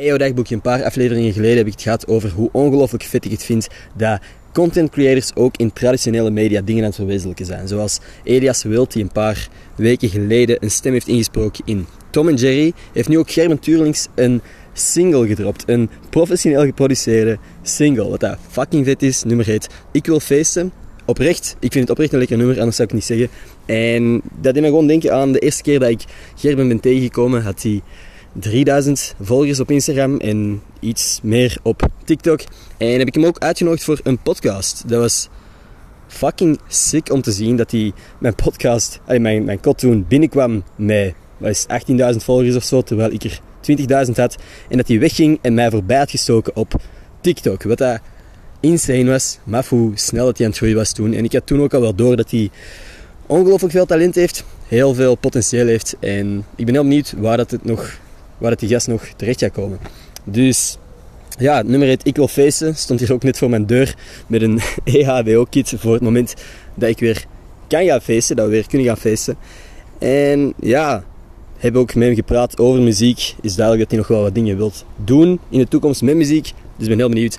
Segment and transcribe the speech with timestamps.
[0.00, 3.30] EO Dagboekje, een paar afleveringen geleden heb ik het gehad over hoe ongelooflijk vet ik
[3.30, 4.20] het vind dat
[4.52, 7.68] content creators ook in traditionele media dingen aan het verwezenlijken zijn.
[7.68, 12.72] Zoals Elias Wild, die een paar weken geleden een stem heeft ingesproken in Tom Jerry,
[12.92, 14.40] heeft nu ook Gerben Tuurlings een
[14.72, 15.62] single gedropt.
[15.66, 18.08] Een professioneel geproduceerde single.
[18.08, 19.22] Wat dat fucking vet is.
[19.22, 20.72] Nummer heet Ik Wil Feesten.
[21.06, 23.36] Oprecht, ik vind het oprecht een lekker nummer, anders zou ik het niet zeggen.
[23.66, 26.04] En dat deed me gewoon denken aan de eerste keer dat ik
[26.36, 27.82] Gerben ben tegengekomen, had hij
[28.32, 32.40] 3000 volgers op Instagram en iets meer op TikTok.
[32.76, 34.88] En heb ik hem ook uitgenodigd voor een podcast.
[34.88, 35.28] Dat was
[36.06, 41.14] fucking sick om te zien dat hij mijn podcast, mijn, mijn kot toen binnenkwam met
[41.42, 43.40] 18.000 volgers of zo, terwijl ik er
[44.06, 44.36] 20.000 had.
[44.68, 46.74] En dat hij wegging en mij voorbij had gestoken op
[47.20, 47.62] TikTok.
[47.62, 48.00] Wat dat
[48.60, 49.38] insane was.
[49.44, 51.12] Maar hoe snel dat hij aan het groeien was toen.
[51.14, 52.50] En ik had toen ook al wel door dat hij
[53.26, 54.44] ongelooflijk veel talent heeft.
[54.66, 55.96] Heel veel potentieel heeft.
[56.00, 57.98] En ik ben heel benieuwd waar dat het nog
[58.40, 59.78] waar het die gast nog terecht gaat komen.
[60.24, 60.78] Dus
[61.38, 62.76] ja, nummer 1, ik wil feesten.
[62.76, 63.94] Stond hier ook net voor mijn deur
[64.26, 66.34] met een EHBO-kit voor het moment
[66.74, 67.24] dat ik weer
[67.68, 69.36] kan gaan feesten, dat we weer kunnen gaan feesten.
[69.98, 71.04] En ja,
[71.58, 73.34] hebben ook met hem gepraat over muziek.
[73.40, 76.44] Is duidelijk dat hij nog wel wat dingen wilt doen in de toekomst met muziek.
[76.76, 77.38] Dus ik ben heel benieuwd.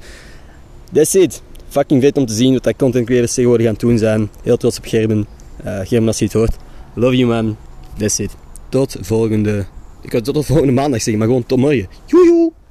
[0.94, 1.42] That's it.
[1.70, 4.30] Fucking vet om te zien wat dat content creators tegenwoordig gaan doen zijn.
[4.44, 5.28] Heel trots op Gerben.
[5.66, 6.56] Uh, Gerben als je het hoort.
[6.94, 7.58] Love you man.
[7.98, 8.36] That's it.
[8.70, 9.66] Tot volgende
[10.02, 11.88] ik had tot volgende maandag zeggen, maar gewoon tot morgen.
[12.06, 12.52] Joejoe!